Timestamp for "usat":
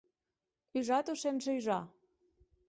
0.81-1.11